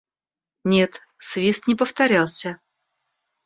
Нет, 0.63 0.99
свист 1.19 1.67
не 1.67 1.75
повторялся. 1.75 2.59